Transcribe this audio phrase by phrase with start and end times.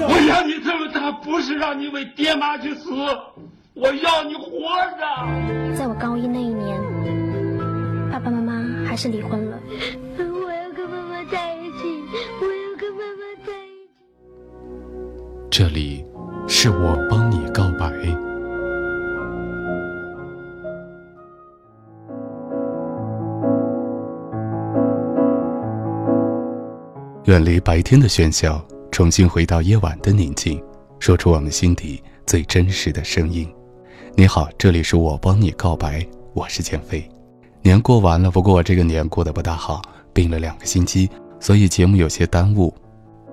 [0.00, 2.90] 我养你这么大，不是让你为爹妈去死，
[3.74, 4.50] 我要你活
[4.98, 5.76] 着。
[5.76, 6.80] 在我高一那一年，
[8.10, 8.52] 爸爸妈妈
[8.86, 9.58] 还是离婚了。
[10.18, 12.02] 我要跟妈妈在一起，
[12.40, 13.98] 我要跟妈妈在一起。
[15.50, 16.04] 这里
[16.46, 17.92] 是我帮你告白。
[27.24, 28.64] 远离白天的喧嚣，
[28.98, 30.60] 重新回到夜晚的宁静，
[30.98, 33.48] 说出我们心底最真实的声音。
[34.16, 37.08] 你好，这里是我帮你告白，我是建飞。
[37.62, 39.80] 年过完了，不过我这个年过得不大好，
[40.12, 42.74] 病了两个星期，所以节目有些耽误。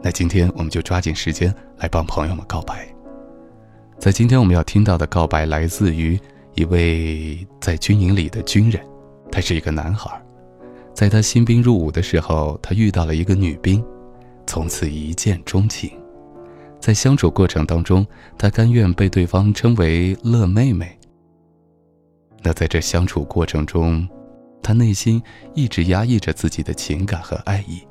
[0.04, 2.88] 那今天我们就抓紧时间来帮朋友们告白。
[3.98, 6.16] 在今天我们要听到的告白来自于
[6.54, 8.80] 一位在军营里的军人，
[9.32, 10.12] 他是一个男孩，
[10.94, 13.84] 在他新兵入伍的时候，他遇到了一个女兵，
[14.46, 15.92] 从此一见钟情。
[16.80, 18.06] 在相处过程当中，
[18.38, 20.98] 他甘愿被对方称为“乐妹妹”。
[22.44, 24.08] 那在这相处过程中，
[24.62, 25.22] 他内心
[25.56, 27.82] 一直压抑着自己的情感和爱意。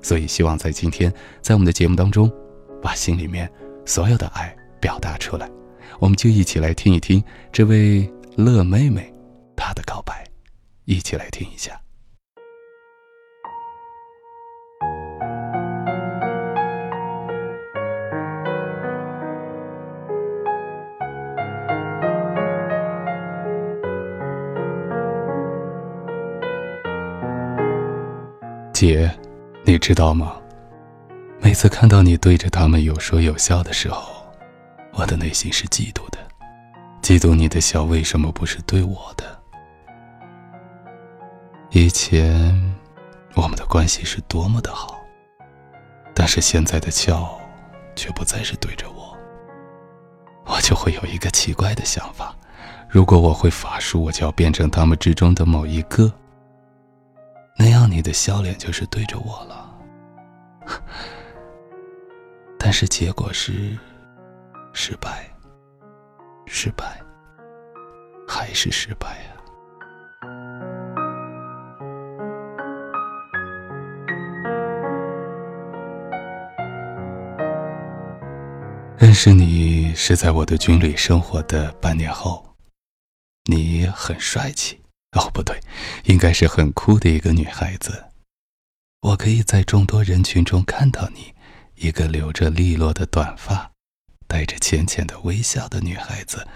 [0.00, 1.12] 所以，希望在今天，
[1.42, 2.32] 在我们的节目当中，
[2.80, 3.50] 把心里面
[3.84, 5.50] 所有的爱表达出来。
[5.98, 7.22] 我们就一起来听一听
[7.52, 9.12] 这位乐妹妹
[9.54, 10.24] 她的告白，
[10.86, 11.78] 一起来听一下。
[28.80, 29.14] 姐。
[29.62, 30.36] 你知道吗？
[31.38, 34.10] 每次看到你对着他们有说有笑的时候，
[34.94, 36.18] 我的内心是嫉妒的，
[37.02, 39.38] 嫉妒你的笑为什么不是对我的？
[41.72, 42.74] 以前
[43.34, 44.98] 我们的关系是多么的好，
[46.14, 47.38] 但是现在的笑
[47.94, 49.14] 却不再是对着我，
[50.46, 52.34] 我就会有一个奇怪的想法：
[52.88, 56.10] 如果我会法术，我就要变成他们之中的某一个。
[57.62, 59.70] 那样你的笑脸就是对着我了，
[62.58, 63.78] 但是结果是
[64.72, 65.28] 失败，
[66.46, 66.98] 失败，
[68.26, 69.36] 还是失败啊！
[78.96, 82.42] 认识你是在我的军旅生活的半年后，
[83.44, 84.80] 你很帅气。
[85.12, 85.60] 哦，不对，
[86.04, 88.04] 应该是很酷的一个女孩子。
[89.00, 91.34] 我可以在众多人群中看到你，
[91.74, 93.72] 一个留着利落的短发，
[94.28, 96.46] 带着浅浅的微笑的女孩子，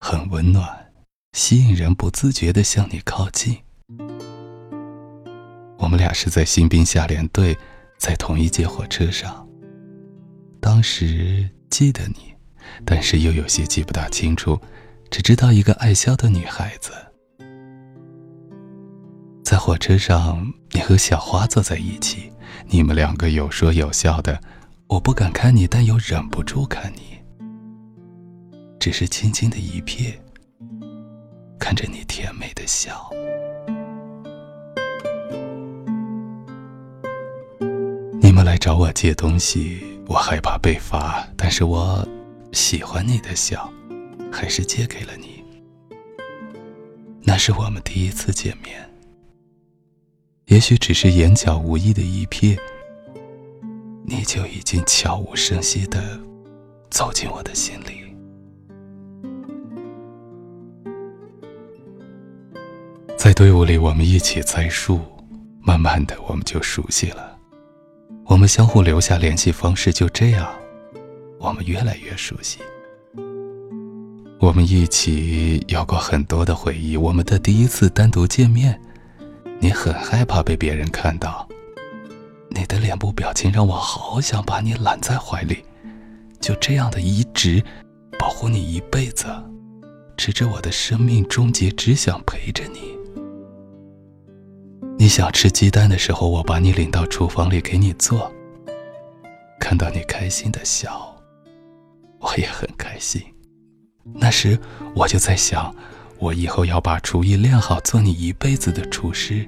[0.00, 0.92] 很温暖，
[1.32, 3.58] 吸引人不自觉地向你靠近。
[5.78, 7.58] 我们俩是在新兵下连队，
[7.98, 9.46] 在同一节火车上。
[10.60, 12.32] 当时记得你，
[12.86, 14.58] 但是又有些记不大清楚，
[15.10, 16.92] 只知道一个爱笑的女孩子。
[19.52, 22.32] 在火车上，你和小花坐在一起，
[22.68, 24.40] 你们两个有说有笑的。
[24.86, 27.18] 我不敢看你，但又忍不住看你，
[28.80, 30.14] 只是轻轻的一瞥，
[31.58, 33.10] 看着你甜美的笑。
[38.22, 42.08] 你们来找我借东西，我害怕被罚，但是我
[42.52, 43.70] 喜欢你的笑，
[44.32, 45.44] 还是借给了你。
[47.20, 48.88] 那是我们第一次见面。
[50.52, 52.58] 也许只是眼角无意的一瞥，
[54.04, 56.20] 你就已经悄无声息的
[56.90, 58.02] 走进我的心里。
[63.16, 65.00] 在队伍里，我们一起栽树，
[65.62, 67.34] 慢慢的，我们就熟悉了。
[68.26, 70.46] 我们相互留下联系方式，就这样，
[71.40, 72.58] 我们越来越熟悉。
[74.38, 78.78] 我们一起有过很多的回忆，我们的第一次单独见面。
[79.62, 81.46] 你很害怕被别人看到，
[82.50, 85.64] 你的脸部表情让我好想把你揽在怀里，
[86.40, 87.62] 就这样的一直
[88.18, 89.24] 保护你一辈子，
[90.16, 92.80] 直至我的生命终结，只想陪着你。
[94.98, 98.32] 你想吃鸡蛋的时候，我把你领到厨房里给你做。
[99.60, 101.16] 看到你开心的笑，
[102.18, 103.22] 我也很开心。
[104.12, 104.58] 那时
[104.92, 105.72] 我就在想，
[106.22, 109.44] 我以后要把厨艺练好，做你一辈子的厨师，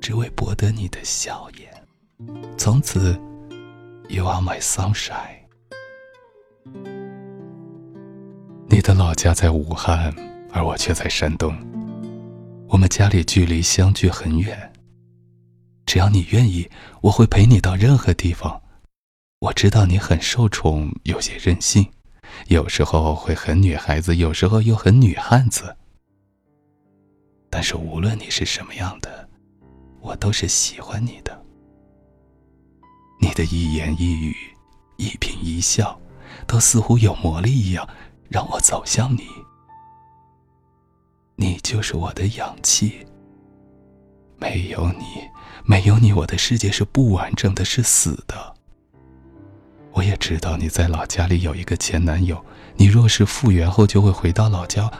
[0.00, 1.68] 只为博得你的笑颜。
[2.56, 3.20] 从此
[4.08, 5.40] ，You are my sunshine。
[8.68, 10.14] 你的老家在武汉，
[10.52, 11.52] 而我却在山东。
[12.68, 14.72] 我们家里距离相距很远。
[15.84, 16.70] 只要你愿意，
[17.00, 18.62] 我会陪你到任何地方。
[19.40, 21.84] 我知道你很受宠，有些任性，
[22.48, 25.76] 有时候会很女孩子，有时候又很女汉子。
[27.48, 29.28] 但是无论你是什么样的，
[30.00, 31.44] 我都是喜欢你的。
[33.20, 34.34] 你的一言一语，
[34.96, 36.00] 一颦一笑，
[36.46, 37.88] 都似乎有魔力一样，
[38.28, 39.26] 让我走向你。
[41.36, 43.06] 你就是我的氧气。
[44.38, 45.04] 没有你，
[45.64, 48.54] 没有你，我的世界是不完整的，是死的。
[49.92, 52.42] 我也知道你在老家里有一个前男友，
[52.76, 54.90] 你若是复原后就会回到老家。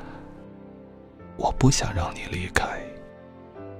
[1.36, 2.66] 我不想让你离开，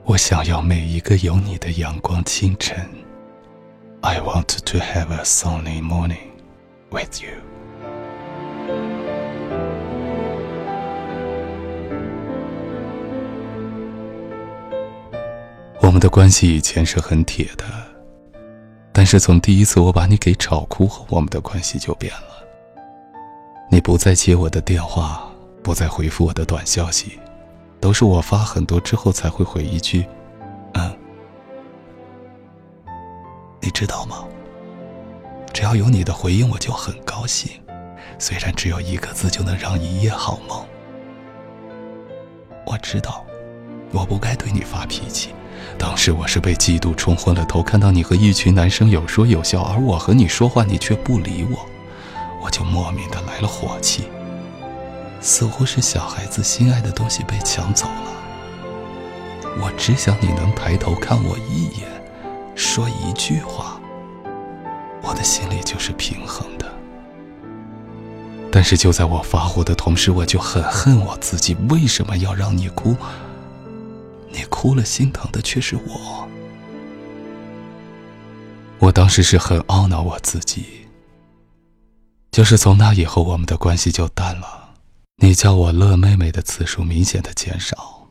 [0.04, 2.88] 我想要每一个有你的阳光清晨。
[4.00, 6.30] I want to have a sunny morning
[6.90, 7.30] with you。
[15.82, 17.64] 我们的关系以前是很铁的，
[18.92, 22.28] 但是从第一次我把你给吵哭后，我们的关系就变了。
[23.70, 25.30] 你不再接我的电话，
[25.62, 27.18] 不再回复我的短消息，
[27.80, 30.04] 都是我发很多之后才会回一句
[30.74, 30.98] “嗯”。
[33.62, 34.24] 你知道吗？
[35.52, 37.52] 只要有你的回应，我就很高兴，
[38.18, 40.66] 虽然只有一个字就能让一夜好梦。
[42.66, 43.24] 我知道，
[43.92, 45.32] 我不该对你发脾气。
[45.78, 51.66] 当时我是被嫉妒冲昏了头，看到你和一群男生有说有笑，而我和你说话，你却不理我，
[52.42, 54.04] 我就莫名的来了火气，
[55.20, 58.12] 似乎是小孩子心爱的东西被抢走了。
[59.60, 61.88] 我只想你能抬头看我一眼，
[62.54, 63.80] 说一句话，
[65.02, 66.66] 我的心里就是平衡的。
[68.52, 72.96] 但是就在我发火的同时，我就很恨我自己，为什么要让你哭？
[74.30, 76.28] 你哭了，心疼的却是我。
[78.78, 80.64] 我当时是很懊恼我自己。
[82.30, 84.74] 就是从那以后，我们的关系就淡了。
[85.16, 88.08] 你叫我乐妹妹的次数明显的减少。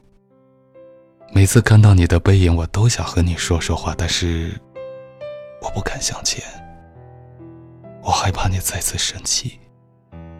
[1.31, 4.59] 每次看到你的背影，我都想和你说说话，但是
[5.61, 6.43] 我不敢向前。
[8.03, 9.59] 我害怕你再次生气。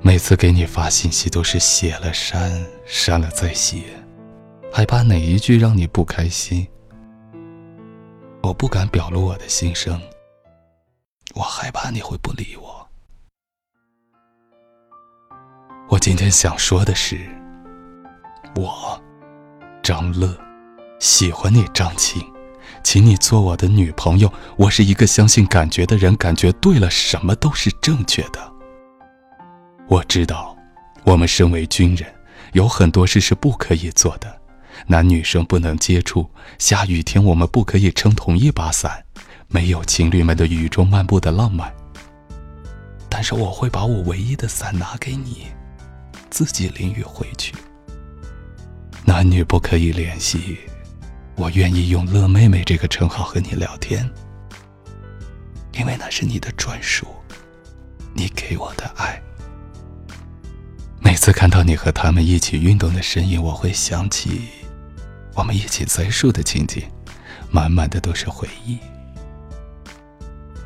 [0.01, 3.83] 每次给你发信息都是写了删，删了再写。
[4.71, 6.65] 害怕哪一句让你不开心，
[8.41, 9.99] 我不敢表露我的心声。
[11.33, 12.87] 我害怕你会不理我。
[15.89, 17.17] 我今天想说的是，
[18.55, 19.01] 我
[19.81, 20.37] 张乐
[20.99, 22.23] 喜欢你张青，
[22.83, 24.31] 请你做我的女朋友。
[24.55, 28.53] 我是一个相信感觉的人，感觉对了，什么都是正确的。
[29.87, 30.55] 我知道，
[31.03, 32.07] 我们身为军人，
[32.53, 34.38] 有很多事是不可以做的。
[34.87, 39.03] 男女生不能接触，下雨天我们不可以撑同一把伞，
[39.47, 41.73] 没有情侣们的雨中漫步的浪漫。
[43.09, 45.47] 但是我会把我唯一的伞拿给你，
[46.29, 47.53] 自己淋雨回去。
[49.05, 50.57] 男女不可以联系，
[51.35, 54.07] 我愿意用“乐妹妹”这个称号和你聊天，
[55.73, 57.07] 因为那是你的专属，
[58.13, 59.19] 你给我的爱。
[60.99, 64.41] 每次看到你和他们一起运动的身影，我会想起。
[65.39, 66.83] 我们一起栽树的情景，
[67.49, 68.77] 满满的都是回忆。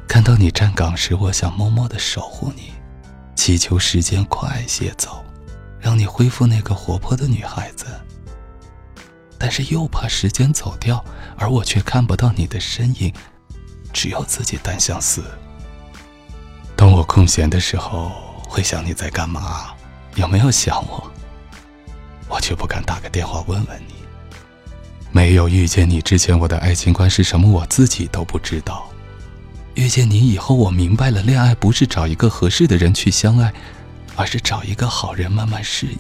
[0.08, 2.74] 看到你站岗时，我想默默的守护你，
[3.36, 5.24] 祈求时间快些走，
[5.80, 7.86] 让你恢复那个活泼的女孩子。
[9.38, 11.06] 但是又怕时间走掉，
[11.38, 13.14] 而我却看不到你的身影，
[13.94, 15.24] 只有自己单相思。
[16.76, 18.12] 当我空闲的时候，
[18.50, 19.76] 会想你在干嘛，
[20.16, 21.12] 有没有想我？
[22.28, 24.03] 我却不敢打个电话问问你。
[25.14, 27.48] 没有遇见你之前，我的爱情观是什么？
[27.48, 28.90] 我自己都不知道。
[29.76, 33.54] 遇见你以后，我明白了，恋爱不是找一个合适的人去相爱，
[34.16, 36.00] 而是找一个好人慢慢适应。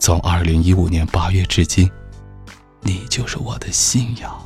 [0.00, 1.88] 从二零一五年八月至今，
[2.80, 4.36] 你就是我的信仰。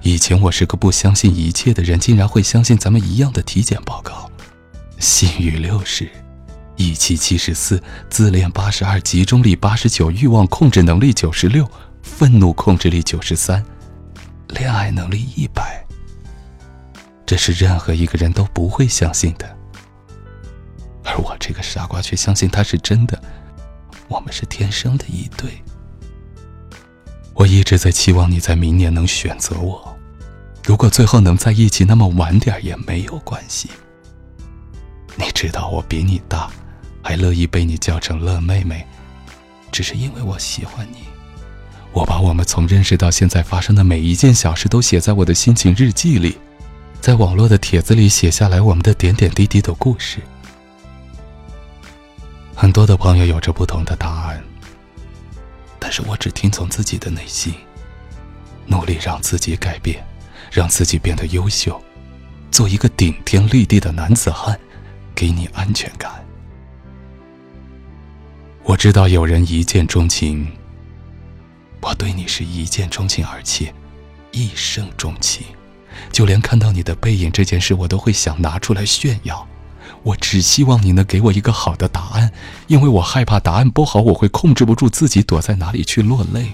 [0.00, 4.30] 以前我是个不相信一切的人，竟然会相信咱们一样的体检报告。
[4.98, 6.10] 性欲六十，
[6.76, 11.70] 义气七十四，自恋八十二，集中力八十九，欲望控制能力九十六，
[12.16, 13.64] 愤怒控制力九十三，
[14.48, 15.84] 恋爱能力一百。
[17.24, 19.56] 这是任何一个人都不会相信的，
[21.04, 23.22] 而我这个傻瓜却相信它是真的。
[24.08, 25.62] 我们是天生的一对。
[27.34, 29.96] 我一直在期望你在明年能选择我，
[30.64, 33.70] 如果最后能在一起，那么晚点也没有关系。
[35.14, 36.50] 你知道我比你大，
[37.00, 38.84] 还乐意被你叫成乐妹妹，
[39.70, 41.06] 只是因为我喜欢你。
[41.92, 46.38] 我把我们从认识到现在发生的每一件小事都写在我的心情日记里，
[47.00, 50.20] 在网络的帖子里写下来我们的点点滴滴的故事。
[52.54, 54.42] 很多的朋友有着不同的答案，
[55.78, 57.54] 但是我只听从自己的内心，
[58.66, 60.04] 努力让自己改变，
[60.50, 61.80] 让自己变得优秀，
[62.50, 64.58] 做一个顶天立地的男子汉。
[65.14, 66.24] 给你安全感。
[68.62, 70.46] 我知道有人一见钟情，
[71.80, 73.74] 我对你是一见钟情，而且
[74.30, 75.46] 一生钟情。
[76.12, 79.46] 就连看到你的背影这件事，我都会想拿出来炫耀。
[80.02, 82.30] 我只希望你能给我一个好的答案，
[82.66, 86.52] 因为我害怕答案不好，我会控制不住自己躲在哪里去落泪。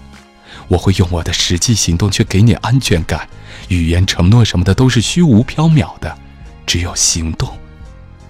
[0.68, 3.28] 我会用我的实际行动去给你安全感。
[3.68, 6.16] 语言承诺什么的都是虚无缥缈的，
[6.64, 7.48] 只有行动。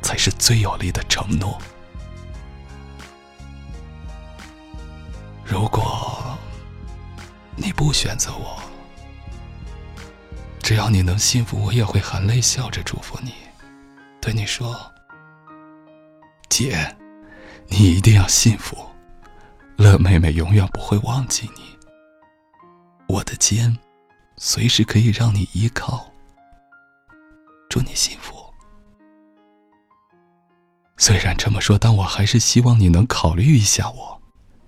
[0.02, 1.58] 才是最有力的承诺。
[5.42, 6.36] 如果
[7.56, 8.61] 你不选择我，
[10.61, 13.32] 只要你能幸福，我也会含泪笑着祝福你，
[14.20, 14.76] 对你说
[16.50, 16.96] ：“姐，
[17.68, 18.76] 你一定要幸福，
[19.76, 21.62] 乐妹妹永远不会忘记你。
[23.06, 23.76] 我的肩
[24.37, 26.11] 随时可以让你依靠。
[27.68, 28.34] 祝你幸福。”
[30.96, 34.20] 虽然这么说，但我还是希望你能考虑一下我。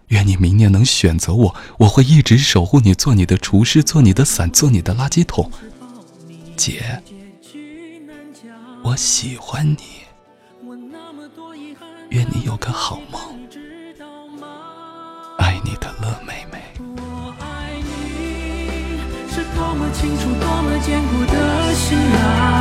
[0.09, 5.51] 愿你明年能选择我，我会一直守护你，做你的厨师，做你的伞，做你的垃圾桶。
[6.57, 7.03] 姐，
[8.85, 9.79] 我喜欢你。
[12.11, 13.21] 愿你有个好梦。
[15.39, 16.63] 爱你的乐妹妹。
[16.79, 22.56] 我爱你是多么清楚，多么坚固的信仰。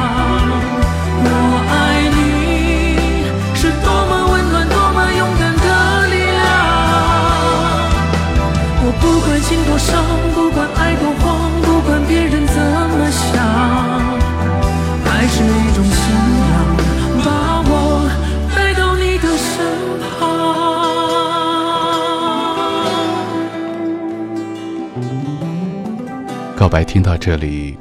[26.65, 27.77] 告白听到这里，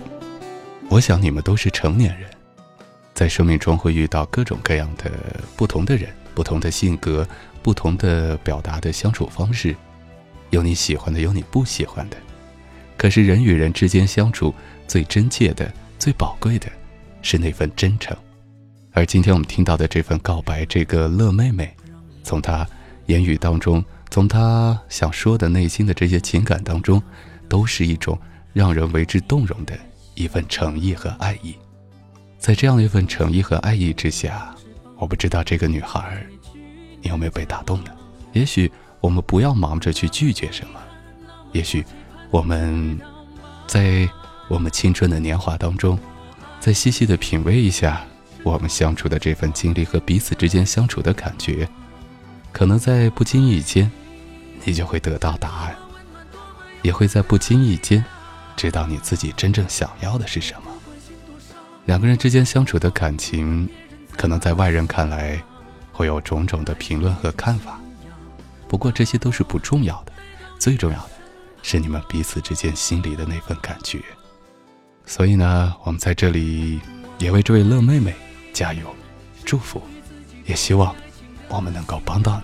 [0.90, 2.28] 我想你们都是成年人，
[3.14, 5.10] 在生命中会遇到各种各样的
[5.56, 7.26] 不同的人，不同的性格，
[7.62, 9.74] 不同的表达的相处方式。
[10.50, 12.16] 有你喜欢的，有你不喜欢的。
[12.98, 14.54] 可是人与人之间相处，
[14.86, 16.70] 最真切的、最宝贵的，
[17.22, 18.14] 是那份真诚。
[18.92, 21.74] 而今天我们听到的这份告白，这个乐妹妹，
[22.22, 22.68] 从她
[23.06, 27.02] 言语当中，从她想说的内心的这些情感当中，
[27.48, 28.18] 都是一种
[28.54, 29.78] 让人为之动容的
[30.14, 31.54] 一份诚意和爱意。
[32.38, 34.54] 在这样一份诚意和爱意之下，
[34.96, 36.26] 我不知道这个女孩，
[37.02, 37.90] 你有没有被打动呢？
[38.32, 38.73] 也许。
[39.00, 40.80] 我们不要忙着去拒绝什么，
[41.52, 41.84] 也许
[42.30, 42.99] 我们
[43.66, 44.08] 在
[44.49, 45.99] 我们青春的年华当中，
[46.58, 48.02] 再细细的品味一下
[48.42, 51.68] 我们相处的这份经历和彼此之间相处的感觉，
[52.50, 53.92] 可能在不经意间，
[54.64, 55.76] 你就会得到答案，
[56.80, 58.02] 也会在不经意间
[58.56, 60.70] 知道你自己真正想要的是什么。
[61.87, 63.68] 两个人之间相处的感情，
[64.16, 65.42] 可能在外人看来
[65.92, 67.78] 会有种种的评论和看法。
[68.68, 70.12] 不过这些都是不重要的，
[70.58, 71.11] 最重要的
[71.62, 74.00] 是你们彼此之间心里的那份感觉。
[75.04, 76.80] 所以呢，我们在这里
[77.18, 78.14] 也为这位乐妹妹
[78.52, 78.94] 加油，
[79.44, 79.82] 祝福，
[80.46, 80.94] 也希望
[81.49, 82.42] 我们能够帮到你。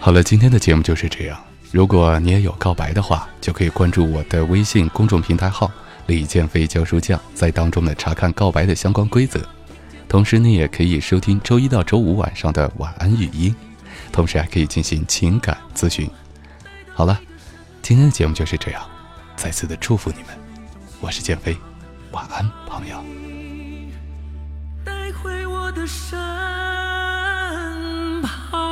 [0.00, 1.40] 好了，今天的节目就是这样。
[1.72, 5.72] 如果你也有告白的话，就可以关注我的微信公众平台号
[6.06, 9.40] “李建飞教书匠”，在当中呢查看告白的相关规则。
[10.06, 13.56] 同时你，也可以收听周一到周五晚上的晚安语音。
[14.12, 16.06] 同时还可以进行情感咨询。
[16.92, 17.18] 好了，
[17.80, 18.82] 今天的节目就是这样，
[19.34, 20.26] 再次的祝福你们，
[21.00, 21.56] 我是建飞，
[22.10, 23.02] 晚安，朋友。
[24.84, 26.20] 带回我的身
[28.20, 28.71] 旁。